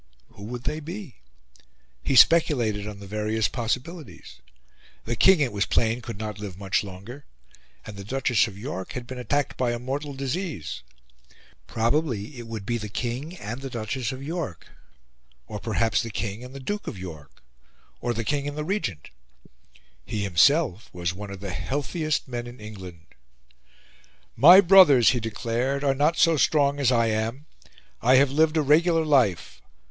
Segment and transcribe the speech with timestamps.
[0.29, 1.17] Who would they be?
[2.01, 4.39] He speculated on the various possibilities:
[5.05, 7.25] The King, it was plain, could not live much longer;
[7.85, 10.81] and the Duchess of York had been attacked by a mortal disease.
[11.67, 14.69] Probably it would be the King and the Duchess of York;
[15.45, 17.43] or perhaps the King and the Duke of York;
[17.99, 19.11] or the King and the Regent.
[20.03, 23.05] He himself was one of the healthiest men in England.
[24.35, 27.45] "My brothers," he declared, "are not so strong as I am;
[28.01, 29.61] I have lived a regular life.